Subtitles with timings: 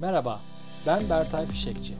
[0.00, 0.40] Merhaba,
[0.86, 1.94] ben Bertay Fişekçi.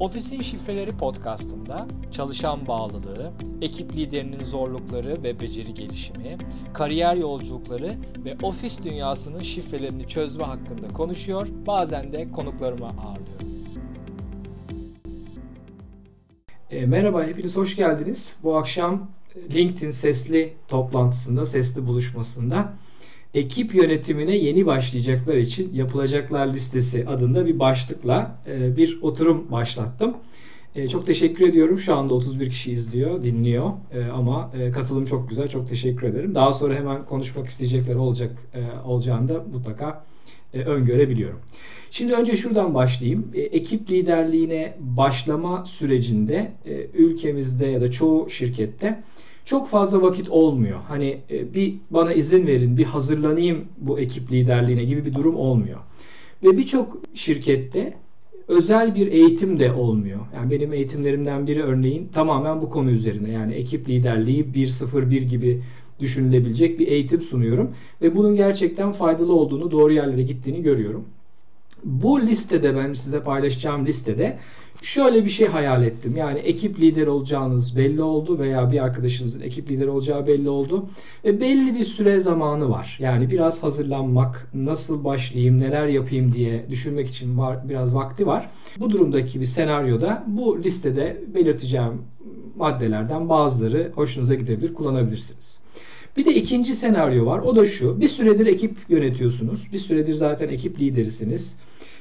[0.00, 6.36] Ofisin Şifreleri podcastında çalışan bağlılığı, ekip liderinin zorlukları ve beceri gelişimi,
[6.74, 7.92] kariyer yolculukları
[8.24, 13.46] ve ofis dünyasının şifrelerini çözme hakkında konuşuyor, bazen de konuklarımı ağırlıyorum.
[16.70, 18.36] E, merhaba, hepiniz hoş geldiniz.
[18.42, 19.10] Bu akşam
[19.54, 22.72] LinkedIn sesli toplantısında, sesli buluşmasında
[23.36, 30.14] ekip yönetimine yeni başlayacaklar için yapılacaklar listesi adında bir başlıkla e, bir oturum başlattım.
[30.74, 31.78] E, çok teşekkür ediyorum.
[31.78, 33.70] Şu anda 31 kişi izliyor, dinliyor.
[33.94, 35.46] E, ama katılım çok güzel.
[35.46, 36.34] Çok teşekkür ederim.
[36.34, 38.30] Daha sonra hemen konuşmak isteyecekler olacak
[38.86, 40.04] olacağını da mutlaka
[40.54, 41.40] öngörebiliyorum.
[41.90, 43.32] Şimdi önce şuradan başlayayım.
[43.34, 46.52] Ekip liderliğine başlama sürecinde
[46.94, 49.02] ülkemizde ya da çoğu şirkette
[49.46, 50.78] çok fazla vakit olmuyor.
[50.88, 55.78] Hani e, bir bana izin verin, bir hazırlanayım bu ekip liderliğine gibi bir durum olmuyor.
[56.44, 57.94] Ve birçok şirkette
[58.48, 60.20] özel bir eğitim de olmuyor.
[60.34, 63.30] Yani benim eğitimlerimden biri örneğin tamamen bu konu üzerine.
[63.30, 65.62] Yani ekip liderliği 101 gibi
[66.00, 67.70] düşünülebilecek bir eğitim sunuyorum
[68.02, 71.04] ve bunun gerçekten faydalı olduğunu, doğru yerlere gittiğini görüyorum.
[71.84, 74.38] Bu listede ben size paylaşacağım listede
[74.82, 76.16] şöyle bir şey hayal ettim.
[76.16, 80.86] Yani ekip lideri olacağınız belli oldu veya bir arkadaşınızın ekip lideri olacağı belli oldu.
[81.24, 82.98] Ve belli bir süre zamanı var.
[83.00, 88.50] Yani biraz hazırlanmak, nasıl başlayayım, neler yapayım diye düşünmek için var, biraz vakti var.
[88.80, 92.02] Bu durumdaki bir senaryoda bu listede belirteceğim
[92.56, 95.58] maddelerden bazıları hoşunuza gidebilir, kullanabilirsiniz.
[96.16, 97.38] Bir de ikinci senaryo var.
[97.38, 98.00] O da şu.
[98.00, 99.72] Bir süredir ekip yönetiyorsunuz.
[99.72, 101.56] Bir süredir zaten ekip liderisiniz.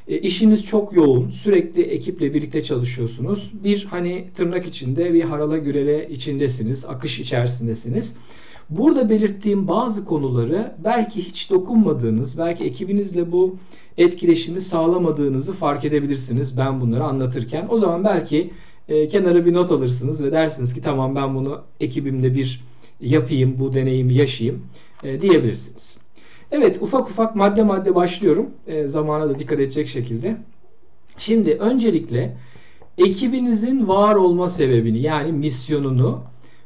[0.08, 1.30] E, işiniz çok yoğun.
[1.30, 3.52] Sürekli ekiple birlikte çalışıyorsunuz.
[3.64, 6.86] Bir hani tırnak içinde bir harala gürele içindesiniz.
[6.86, 8.16] Akış içerisindesiniz.
[8.70, 13.58] Burada belirttiğim bazı konuları belki hiç dokunmadığınız, belki ekibinizle bu
[13.97, 17.67] etkileşimi sağlamadığınızı fark edebilirsiniz ben bunları anlatırken.
[17.69, 18.52] O zaman belki
[18.90, 22.63] e, kenara bir not alırsınız ve dersiniz ki tamam ben bunu ekibimde bir
[23.02, 24.66] yapayım, bu deneyimi yaşayayım
[25.03, 25.97] e, diyebilirsiniz.
[26.51, 28.50] Evet ufak ufak madde madde başlıyorum.
[28.67, 30.38] E, zamana da dikkat edecek şekilde.
[31.17, 32.38] Şimdi öncelikle
[32.97, 36.23] ekibinizin var olma sebebini yani misyonunu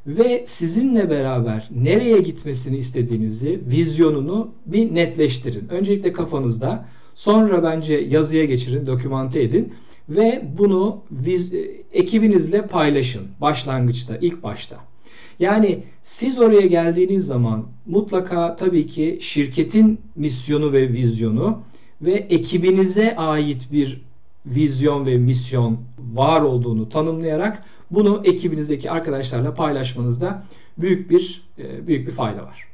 [0.07, 5.69] ve sizinle beraber nereye gitmesini istediğinizi, vizyonunu bir netleştirin.
[5.69, 6.85] Öncelikle kafanızda,
[7.16, 9.73] sonra bence yazıya geçirin, dokümante edin
[10.09, 11.34] ve bunu e,
[12.00, 14.88] ekibinizle paylaşın başlangıçta, ilk başta.
[15.39, 21.59] Yani siz oraya geldiğiniz zaman mutlaka tabii ki şirketin misyonu ve vizyonu
[22.01, 24.01] ve ekibinize ait bir
[24.45, 25.77] vizyon ve misyon
[26.13, 30.44] var olduğunu tanımlayarak bunu ekibinizdeki arkadaşlarla paylaşmanızda
[30.77, 32.69] büyük bir e, büyük bir fayda var.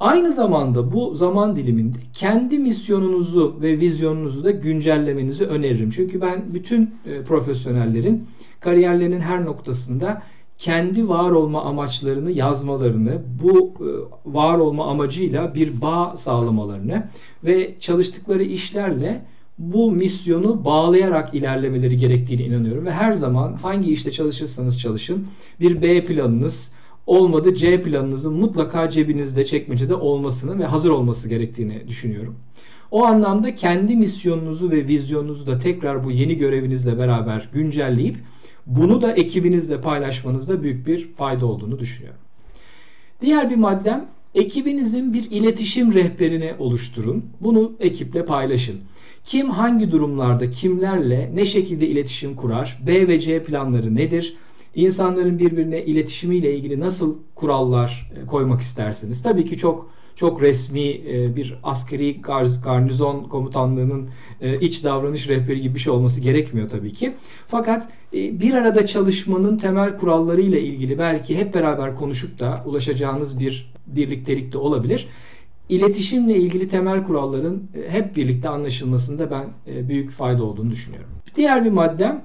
[0.00, 5.90] Aynı zamanda bu zaman diliminde kendi misyonunuzu ve vizyonunuzu da güncellemenizi öneririm.
[5.90, 8.26] Çünkü ben bütün e, profesyonellerin
[8.60, 10.22] kariyerlerinin her noktasında
[10.60, 13.88] kendi var olma amaçlarını yazmalarını, bu e,
[14.32, 17.08] var olma amacıyla bir bağ sağlamalarını
[17.44, 19.24] ve çalıştıkları işlerle
[19.58, 25.26] bu misyonu bağlayarak ilerlemeleri gerektiğini inanıyorum ve her zaman hangi işte çalışırsanız çalışın
[25.60, 26.72] bir B planınız
[27.06, 32.36] olmadı C planınızın mutlaka cebinizde çekmecede olmasını ve hazır olması gerektiğini düşünüyorum.
[32.90, 38.16] O anlamda kendi misyonunuzu ve vizyonunuzu da tekrar bu yeni görevinizle beraber güncelleyip
[38.66, 42.20] bunu da ekibinizle paylaşmanızda büyük bir fayda olduğunu düşünüyorum.
[43.20, 47.24] Diğer bir maddem ekibinizin bir iletişim rehberini oluşturun.
[47.40, 48.80] Bunu ekiple paylaşın.
[49.24, 52.78] Kim hangi durumlarda kimlerle ne şekilde iletişim kurar?
[52.86, 54.36] B ve C planları nedir?
[54.74, 59.22] İnsanların birbirine iletişimiyle ilgili nasıl kurallar e, koymak istersiniz?
[59.22, 62.20] Tabii ki çok çok resmi e, bir askeri
[62.62, 64.08] garnizon komutanlığının
[64.40, 67.12] e, iç davranış rehberi gibi bir şey olması gerekmiyor tabii ki.
[67.46, 73.40] Fakat e, bir arada çalışmanın temel kuralları ile ilgili belki hep beraber konuşup da ulaşacağınız
[73.40, 75.08] bir birliktelik de olabilir.
[75.68, 79.44] İletişimle ilgili temel kuralların hep birlikte anlaşılmasında ben
[79.88, 81.10] büyük fayda olduğunu düşünüyorum.
[81.36, 82.24] Diğer bir maddem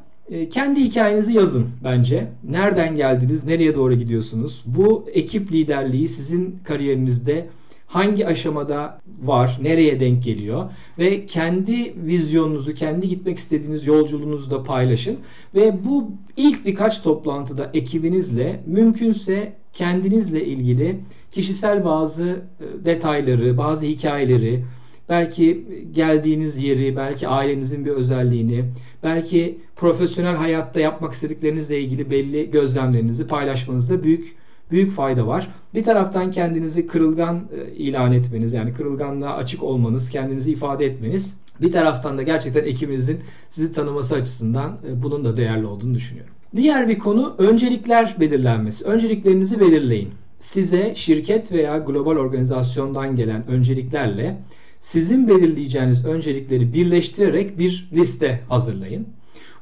[0.52, 2.28] kendi hikayenizi yazın bence.
[2.50, 4.64] Nereden geldiniz, nereye doğru gidiyorsunuz?
[4.66, 7.48] Bu ekip liderliği sizin kariyerinizde
[7.88, 15.18] hangi aşamada var, nereye denk geliyor ve kendi vizyonunuzu, kendi gitmek istediğiniz yolculuğunuzu da paylaşın
[15.56, 21.00] ve bu ilk birkaç toplantıda ekibinizle mümkünse kendinizle ilgili
[21.32, 24.66] kişisel bazı e, detayları, bazı hikayeleri,
[25.10, 28.66] belki geldiğiniz yeri, belki ailenizin bir özelliğini,
[29.04, 34.36] belki profesyonel hayatta yapmak istediklerinizle ilgili belli gözlemlerinizi paylaşmanızda büyük
[34.72, 35.50] büyük fayda var.
[35.74, 41.72] Bir taraftan kendinizi kırılgan e, ilan etmeniz yani kırılganlığa açık olmanız, kendinizi ifade etmeniz Bir
[41.72, 43.20] taraftan da gerçekten ekibinizin
[43.50, 46.34] sizi tanıması açısından e, bunun da değerli olduğunu düşünüyorum.
[46.56, 48.86] Diğer bir konu öncelikler belirlenmesi.
[48.86, 50.10] Önceliklerinizi belirleyin.
[50.40, 54.38] Size şirket veya global organizasyondan gelen önceliklerle
[54.80, 59.08] sizin belirleyeceğiniz öncelikleri birleştirerek bir liste hazırlayın.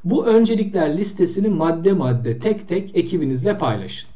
[0.04, 4.13] Bu öncelikler listesini madde madde tek tek ekibinizle paylaşın.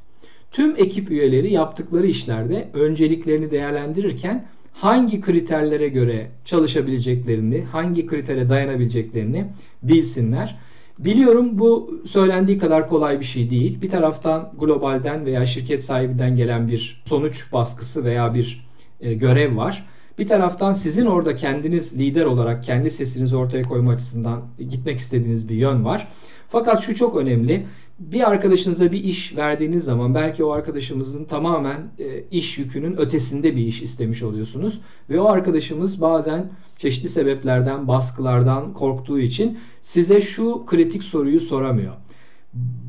[0.50, 9.46] Tüm ekip üyeleri yaptıkları işlerde önceliklerini değerlendirirken hangi kriterlere göre çalışabileceklerini, hangi kritere dayanabileceklerini
[9.82, 10.58] bilsinler.
[10.98, 13.82] Biliyorum bu söylendiği kadar kolay bir şey değil.
[13.82, 18.68] Bir taraftan globalden veya şirket sahibinden gelen bir sonuç baskısı veya bir
[19.00, 19.86] e, görev var.
[20.18, 25.54] Bir taraftan sizin orada kendiniz lider olarak kendi sesinizi ortaya koyma açısından gitmek istediğiniz bir
[25.54, 26.08] yön var.
[26.48, 27.66] Fakat şu çok önemli.
[27.98, 33.66] Bir arkadaşınıza bir iş verdiğiniz zaman belki o arkadaşımızın tamamen e, iş yükünün ötesinde bir
[33.66, 34.80] iş istemiş oluyorsunuz.
[35.10, 41.94] Ve o arkadaşımız bazen çeşitli sebeplerden, baskılardan korktuğu için size şu kritik soruyu soramıyor.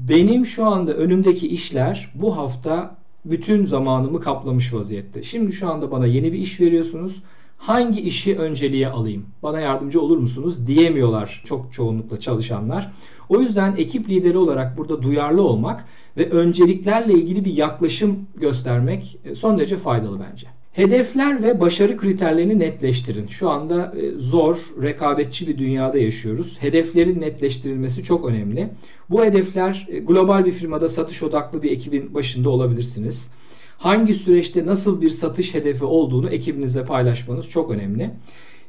[0.10, 2.99] Benim şu anda önümdeki işler bu hafta
[3.30, 5.24] bütün zamanımı kaplamış vaziyette.
[5.24, 7.24] Şimdi şu anda bana yeni bir iş veriyorsunuz.
[7.58, 9.26] Hangi işi önceliğe alayım?
[9.44, 10.68] Bana yardımcı olur musunuz?
[10.68, 12.92] diyemiyorlar çok çoğunlukla çalışanlar.
[13.30, 15.86] O yüzden ekip lideri olarak burada duyarlı olmak
[16.18, 20.48] ve önceliklerle ilgili bir yaklaşım göstermek e, son derece faydalı bence.
[20.80, 23.28] Hedefler ve başarı kriterlerini netleştirin.
[23.28, 26.58] Şu anda e, zor, rekabetçi bir dünyada yaşıyoruz.
[26.62, 28.70] Hedeflerin netleştirilmesi çok önemli.
[29.10, 33.32] Bu hedefler e, global bir firmada satış odaklı bir ekibin başında olabilirsiniz.
[33.78, 38.04] Hangi süreçte nasıl bir satış hedefi olduğunu ekibinizle paylaşmanız çok önemli.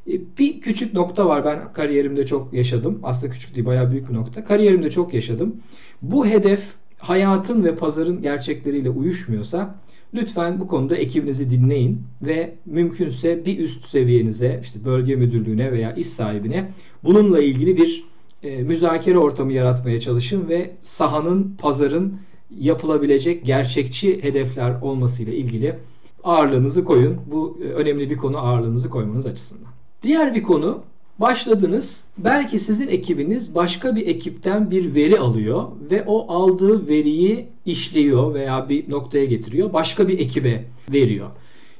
[0.06, 3.00] E, bir küçük nokta var ben kariyerimde çok yaşadım.
[3.02, 4.44] Aslında küçük değil bayağı büyük bir nokta.
[4.44, 5.56] Kariyerimde çok yaşadım.
[6.02, 9.74] Bu hedef hayatın ve pazarın gerçekleriyle uyuşmuyorsa
[10.14, 16.06] Lütfen bu konuda ekibinizi dinleyin ve mümkünse bir üst seviyenize, işte bölge müdürlüğüne veya iş
[16.06, 16.72] sahibine
[17.04, 18.04] bununla ilgili bir
[18.42, 22.18] e, müzakere ortamı yaratmaya çalışın ve sahanın, pazarın
[22.58, 25.76] yapılabilecek gerçekçi hedefler olmasıyla ilgili
[26.24, 27.16] ağırlığınızı koyun.
[27.26, 29.72] Bu e, önemli bir konu ağırlığınızı koymanız açısından.
[30.02, 30.82] Diğer bir konu
[31.20, 32.04] Başladınız.
[32.18, 38.68] Belki sizin ekibiniz başka bir ekipten bir veri alıyor ve o aldığı veriyi işliyor veya
[38.68, 39.72] bir noktaya getiriyor.
[39.72, 41.30] Başka bir ekibe veriyor.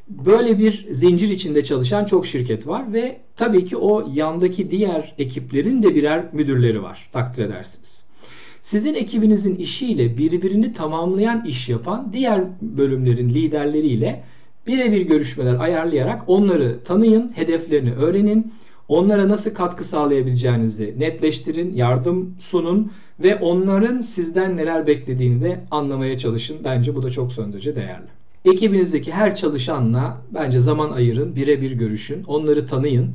[0.09, 5.83] Böyle bir zincir içinde çalışan çok şirket var ve tabii ki o yandaki diğer ekiplerin
[5.83, 7.09] de birer müdürleri var.
[7.13, 8.05] Takdir edersiniz.
[8.61, 14.25] Sizin ekibinizin işiyle birbirini tamamlayan iş yapan diğer bölümlerin liderleriyle
[14.67, 18.53] birebir görüşmeler ayarlayarak onları tanıyın, hedeflerini öğrenin
[18.91, 26.57] Onlara nasıl katkı sağlayabileceğinizi netleştirin, yardım sunun ve onların sizden neler beklediğini de anlamaya çalışın.
[26.65, 28.07] Bence bu da çok son değerli.
[28.45, 33.11] Ekibinizdeki her çalışanla bence zaman ayırın, birebir görüşün, onları tanıyın.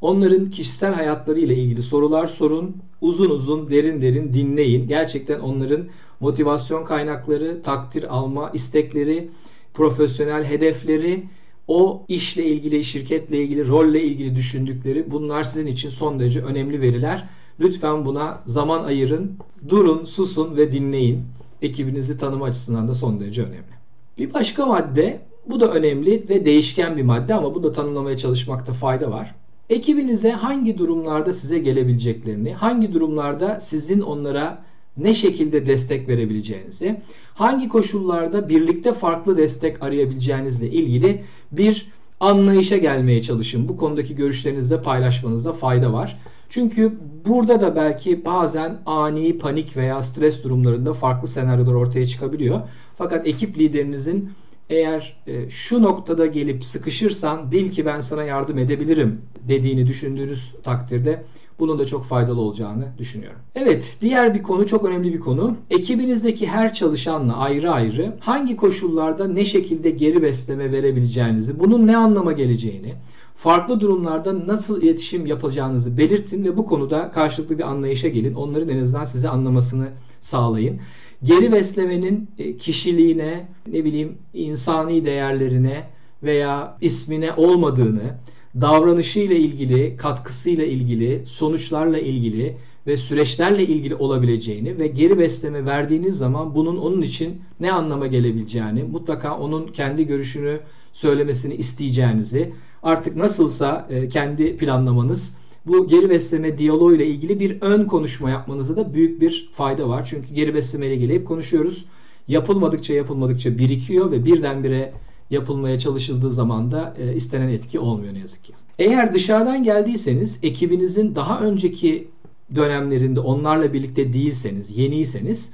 [0.00, 4.88] Onların kişisel hayatları ile ilgili sorular sorun, uzun uzun, derin derin dinleyin.
[4.88, 5.84] Gerçekten onların
[6.20, 9.30] motivasyon kaynakları, takdir alma istekleri,
[9.74, 11.24] profesyonel hedefleri
[11.68, 17.28] o işle ilgili, şirketle ilgili, rolle ilgili düşündükleri bunlar sizin için son derece önemli veriler.
[17.60, 19.32] Lütfen buna zaman ayırın,
[19.68, 21.24] durun, susun ve dinleyin.
[21.62, 23.78] Ekibinizi tanıma açısından da son derece önemli.
[24.18, 28.72] Bir başka madde, bu da önemli ve değişken bir madde ama bu da tanımlamaya çalışmakta
[28.72, 29.34] fayda var.
[29.70, 34.64] Ekibinize hangi durumlarda size gelebileceklerini, hangi durumlarda sizin onlara
[34.98, 37.00] ne şekilde destek verebileceğinizi,
[37.34, 41.88] hangi koşullarda birlikte farklı destek arayabileceğinizle ilgili bir
[42.20, 43.68] anlayışa gelmeye çalışın.
[43.68, 46.20] Bu konudaki görüşlerinizde paylaşmanızda fayda var.
[46.48, 52.60] Çünkü burada da belki bazen ani panik veya stres durumlarında farklı senaryolar ortaya çıkabiliyor.
[52.98, 54.30] Fakat ekip liderinizin
[54.70, 61.24] eğer e, şu noktada gelip sıkışırsan bil ki ben sana yardım edebilirim dediğini düşündüğünüz takdirde
[61.58, 63.38] bunun da çok faydalı olacağını düşünüyorum.
[63.54, 65.56] Evet, diğer bir konu çok önemli bir konu.
[65.70, 72.32] Ekibinizdeki her çalışanla ayrı ayrı hangi koşullarda ne şekilde geri besleme verebileceğinizi, bunun ne anlama
[72.32, 72.94] geleceğini,
[73.36, 78.34] farklı durumlarda nasıl iletişim yapacağınızı belirtin ve bu konuda karşılıklı bir anlayışa gelin.
[78.34, 79.88] Onların en azından size anlamasını
[80.20, 80.80] sağlayın.
[81.22, 85.84] Geri beslemenin e, kişiliğine, ne bileyim insani değerlerine
[86.22, 88.14] veya ismine olmadığını,
[88.60, 92.56] davranışıyla ilgili, katkısıyla ilgili, sonuçlarla ilgili
[92.86, 98.82] ve süreçlerle ilgili olabileceğini ve geri besleme verdiğiniz zaman bunun onun için ne anlama gelebileceğini,
[98.82, 100.60] mutlaka onun kendi görüşünü
[100.92, 105.34] söylemesini isteyeceğinizi, artık nasılsa e, kendi planlamanız
[105.68, 110.04] bu geri besleme diyaloğu ile ilgili bir ön konuşma yapmanıza da büyük bir fayda var.
[110.04, 111.84] Çünkü geri besleme ile ilgili hep konuşuyoruz.
[112.28, 114.92] Yapılmadıkça yapılmadıkça birikiyor ve birdenbire
[115.30, 118.52] yapılmaya çalışıldığı zaman da e, istenen etki olmuyor ne yazık ki.
[118.78, 122.08] Eğer dışarıdan geldiyseniz ekibinizin daha önceki
[122.54, 125.50] dönemlerinde onlarla birlikte değilseniz, yeniyseniz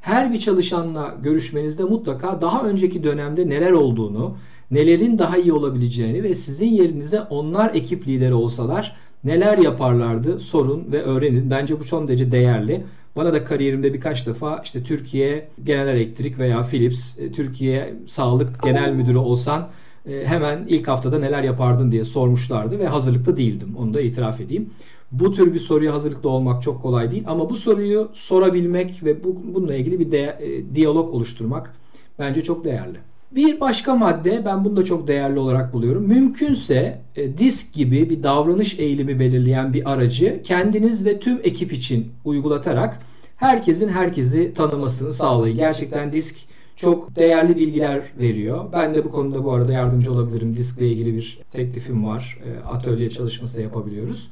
[0.00, 4.36] her bir çalışanla görüşmenizde mutlaka daha önceki dönemde neler olduğunu,
[4.70, 11.02] nelerin daha iyi olabileceğini ve sizin yerinize onlar ekip lideri olsalar neler yaparlardı sorun ve
[11.02, 11.50] öğrenin.
[11.50, 12.84] Bence bu çok derece değerli.
[13.16, 18.92] Bana da kariyerimde birkaç defa işte Türkiye Genel Elektrik veya Philips, e, Türkiye Sağlık Genel
[18.92, 19.68] Müdürü olsan
[20.06, 23.74] e, hemen ilk haftada neler yapardın diye sormuşlardı ve hazırlıklı değildim.
[23.78, 24.70] Onu da itiraf edeyim.
[25.12, 29.42] Bu tür bir soruya hazırlıklı olmak çok kolay değil ama bu soruyu sorabilmek ve bu,
[29.54, 31.74] bununla ilgili bir de, e, diyalog oluşturmak
[32.18, 32.98] bence çok değerli.
[33.32, 36.08] Bir başka madde ben bunu da çok değerli olarak buluyorum.
[36.08, 42.12] Mümkünse e, disk gibi bir davranış eğilimi belirleyen bir aracı kendiniz ve tüm ekip için
[42.24, 42.98] uygulatarak
[43.36, 45.56] herkesin herkesi tanımasını sağlayın.
[45.56, 46.36] Gerçekten disk
[46.76, 48.64] çok değerli bilgiler veriyor.
[48.72, 50.54] Ben de bu konuda bu arada yardımcı olabilirim.
[50.54, 52.38] Diskle ilgili bir teklifim var.
[52.44, 54.30] E, atölye çalışması da yapabiliyoruz.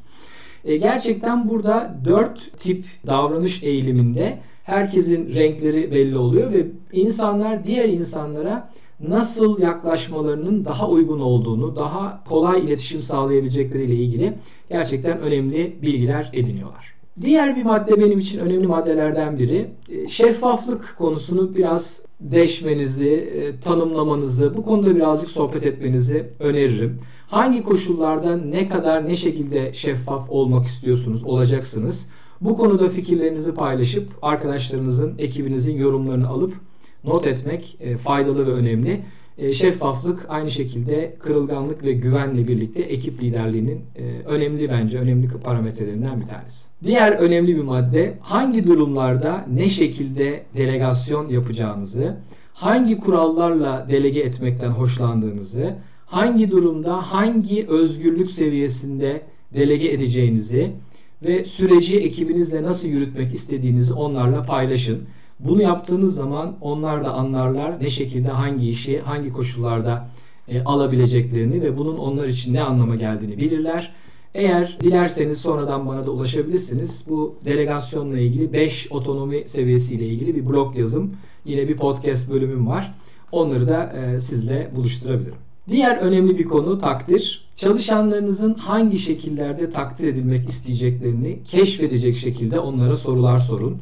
[0.65, 8.71] E, gerçekten burada dört tip davranış eğiliminde herkesin renkleri belli oluyor ve insanlar diğer insanlara
[9.01, 14.35] nasıl yaklaşmalarının daha uygun olduğunu, daha kolay iletişim sağlayabilecekleriyle ilgili
[14.71, 16.97] gerçekten önemli bilgiler ediniyorlar.
[17.23, 24.57] Diğer bir madde benim için önemli maddelerden biri e, şeffaflık konusunu biraz deşmenizi, e, tanımlamanızı,
[24.57, 26.99] bu konuda birazcık sohbet etmenizi öneririm.
[27.29, 32.09] Hangi koşullarda ne kadar ne şekilde şeffaf olmak istiyorsunuz, olacaksınız?
[32.41, 36.55] Bu konuda fikirlerinizi paylaşıp arkadaşlarınızın, ekibinizin yorumlarını alıp
[37.05, 39.01] not etmek e, faydalı ve önemli.
[39.39, 46.21] E, şeffaflık aynı şekilde kırılganlık ve güvenle birlikte ekip liderliğinin e, önemli bence önemli parametrelerinden
[46.21, 46.65] bir tanesi.
[46.85, 52.17] Diğer önemli bir madde hangi durumlarda ne şekilde delegasyon yapacağınızı,
[52.55, 55.77] hangi kurallarla delege etmekten hoşlandığınızı,
[56.07, 59.23] hangi durumda hangi özgürlük seviyesinde
[59.55, 60.71] delege edeceğinizi
[61.25, 65.05] ve süreci ekibinizle nasıl yürütmek istediğinizi onlarla paylaşın.
[65.41, 70.09] Bunu yaptığınız zaman onlar da anlarlar ne şekilde hangi işi hangi koşullarda
[70.49, 73.93] e, alabileceklerini ve bunun onlar için ne anlama geldiğini bilirler.
[74.35, 77.05] Eğer dilerseniz sonradan bana da ulaşabilirsiniz.
[77.09, 81.17] Bu delegasyonla ilgili 5 otonomi seviyesiyle ilgili bir blog yazım.
[81.45, 82.95] Yine bir podcast bölümüm var.
[83.33, 85.35] Onları da e, sizle buluşturabilirim.
[85.69, 87.49] Diğer önemli bir konu takdir.
[87.57, 93.79] Çalışanlarınızın hangi şekillerde takdir edilmek isteyeceklerini keşfedecek şekilde onlara sorular sorun.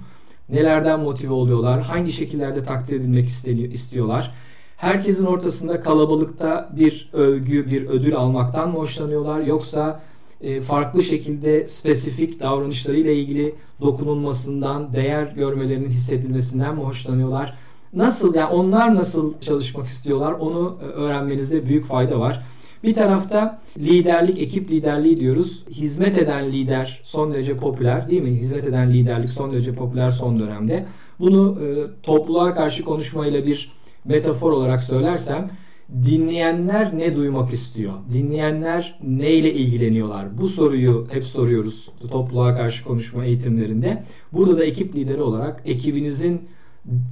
[0.49, 1.83] Nelerden motive oluyorlar?
[1.83, 3.29] Hangi şekillerde takdir edilmek
[3.73, 4.35] istiyorlar?
[4.77, 9.41] Herkesin ortasında kalabalıkta bir övgü, bir ödül almaktan mı hoşlanıyorlar?
[9.41, 10.01] Yoksa
[10.41, 17.55] e, farklı şekilde spesifik davranışlarıyla ilgili dokunulmasından, değer görmelerinin hissedilmesinden mi hoşlanıyorlar?
[17.93, 22.47] Nasıl yani onlar nasıl çalışmak istiyorlar onu e, öğrenmenizde büyük fayda var.
[22.85, 25.65] Bir tarafta liderlik, ekip liderliği diyoruz.
[25.71, 28.31] Hizmet eden lider son derece popüler değil mi?
[28.31, 30.87] Hizmet eden liderlik son derece popüler son dönemde.
[31.21, 31.67] Bunu e,
[32.03, 33.73] topluluğa karşı konuşmayla bir
[34.05, 35.51] metafor olarak söylersem
[36.03, 37.93] dinleyenler ne duymak istiyor?
[38.13, 40.39] Dinleyenler neyle ilgileniyorlar?
[40.39, 44.05] Bu soruyu hep soruyoruz topluluğa karşı konuşma eğitimlerinde.
[44.33, 46.41] Burada da ekip lideri olarak ekibinizin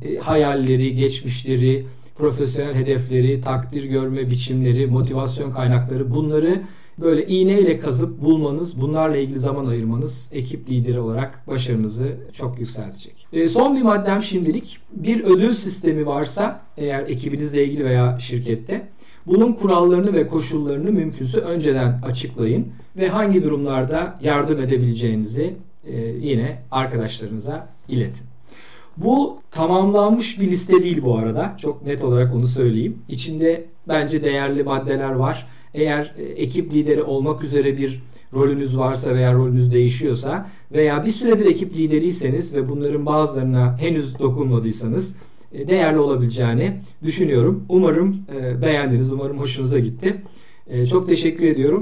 [0.03, 6.63] e, hayalleri, geçmişleri, profesyonel hedefleri, takdir görme biçimleri, motivasyon kaynakları bunları
[6.99, 13.27] böyle iğneyle kazıp bulmanız, bunlarla ilgili zaman ayırmanız ekip lideri olarak başarınızı çok yükseltecek.
[13.33, 18.89] E, son bir maddem şimdilik bir ödül sistemi varsa eğer ekibinizle ilgili veya şirkette
[19.27, 22.67] bunun kurallarını ve koşullarını mümkünse önceden açıklayın
[22.97, 25.55] ve hangi durumlarda yardım edebileceğinizi
[25.87, 28.32] e, yine arkadaşlarınıza iletin.
[28.97, 31.55] Bu tamamlanmış bir liste değil bu arada.
[31.59, 32.99] Çok net olarak onu söyleyeyim.
[33.09, 35.47] İçinde bence değerli maddeler var.
[35.75, 38.03] Eğer e, ekip lideri olmak üzere bir
[38.35, 45.17] rolünüz varsa veya rolünüz değişiyorsa veya bir süredir ekip lideriyseniz ve bunların bazılarına henüz dokunmadıysanız
[45.53, 47.65] e, değerli olabileceğini düşünüyorum.
[47.69, 50.23] Umarım e, beğendiniz, umarım hoşunuza gitti.
[50.91, 51.81] Çok teşekkür ediyorum.